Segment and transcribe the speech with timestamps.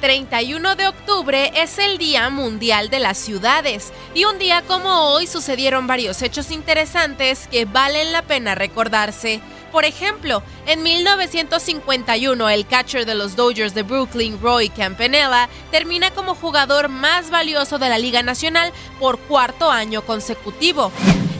[0.00, 5.26] 31 de octubre es el Día Mundial de las Ciudades y un día como hoy
[5.26, 9.40] sucedieron varios hechos interesantes que valen la pena recordarse.
[9.70, 16.34] Por ejemplo, en 1951 el catcher de los Dodgers de Brooklyn, Roy Campanella, termina como
[16.34, 20.90] jugador más valioso de la Liga Nacional por cuarto año consecutivo.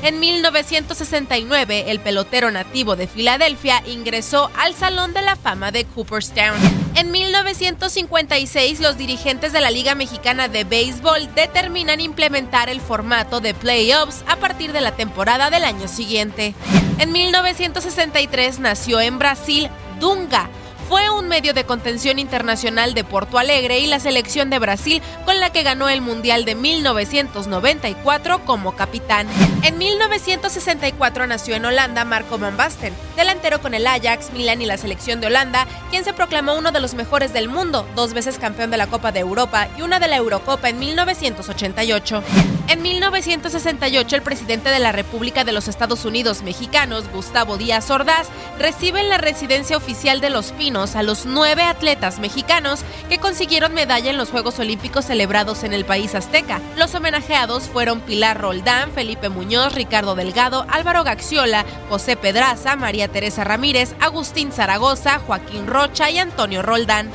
[0.02, 6.79] En 1969, el pelotero nativo de Filadelfia ingresó al Salón de la Fama de Cooperstown.
[6.96, 13.54] En 1956, los dirigentes de la Liga Mexicana de Béisbol determinan implementar el formato de
[13.54, 16.54] playoffs a partir de la temporada del año siguiente.
[16.98, 19.70] En 1963 nació en Brasil
[20.00, 20.50] Dunga,
[20.90, 25.38] fue un medio de contención internacional de Porto Alegre y la selección de Brasil con
[25.38, 29.28] la que ganó el Mundial de 1994 como capitán.
[29.62, 34.78] En 1964 nació en Holanda Marco van Basten, delantero con el Ajax, Milan y la
[34.78, 38.72] selección de Holanda, quien se proclamó uno de los mejores del mundo, dos veces campeón
[38.72, 42.24] de la Copa de Europa y una de la Eurocopa en 1988.
[42.70, 48.28] En 1968 el presidente de la República de los Estados Unidos mexicanos, Gustavo Díaz Ordaz,
[48.60, 53.74] recibe en la residencia oficial de Los Pinos a los nueve atletas mexicanos que consiguieron
[53.74, 56.60] medalla en los Juegos Olímpicos celebrados en el país azteca.
[56.76, 63.42] Los homenajeados fueron Pilar Roldán, Felipe Muñoz, Ricardo Delgado, Álvaro Gaxiola, José Pedraza, María Teresa
[63.42, 67.10] Ramírez, Agustín Zaragoza, Joaquín Rocha y Antonio Roldán.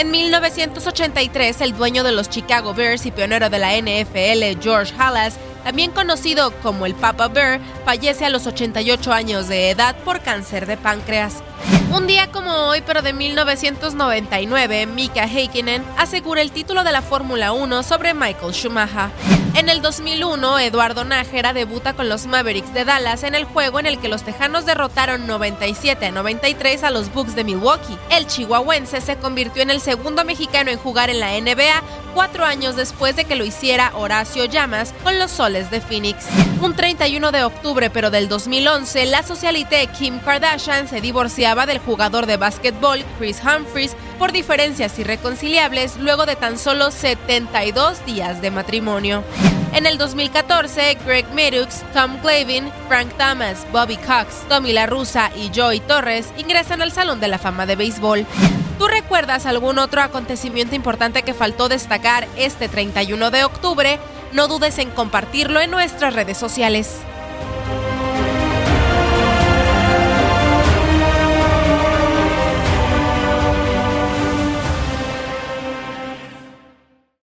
[0.00, 5.36] En 1983, el dueño de los Chicago Bears y pionero de la NFL, George Halas,
[5.62, 10.64] también conocido como el Papa Bear, fallece a los 88 años de edad por cáncer
[10.64, 11.42] de páncreas.
[11.92, 17.52] Un día como hoy, pero de 1999, Mika Häkkinen asegura el título de la Fórmula
[17.52, 19.39] 1 sobre Michael Schumacher.
[19.54, 23.86] En el 2001, Eduardo Nájera debuta con los Mavericks de Dallas en el juego en
[23.86, 27.98] el que los tejanos derrotaron 97 a 93 a los Bucks de Milwaukee.
[28.10, 31.82] El chihuahuense se convirtió en el segundo mexicano en jugar en la NBA
[32.14, 36.26] cuatro años después de que lo hiciera Horacio Llamas con los Soles de Phoenix.
[36.60, 42.26] Un 31 de octubre, pero del 2011, la socialité Kim Kardashian se divorciaba del jugador
[42.26, 49.24] de básquetbol Chris Humphries por diferencias irreconciliables luego de tan solo 72 días de matrimonio.
[49.72, 55.50] En el 2014, Greg Medux, Tom Glavin, Frank Thomas, Bobby Cox, Tommy La Russa y
[55.54, 58.26] Joey Torres ingresan al Salón de la Fama de Béisbol.
[58.80, 63.98] ¿Tú recuerdas algún otro acontecimiento importante que faltó destacar este 31 de octubre?
[64.32, 67.02] No dudes en compartirlo en nuestras redes sociales.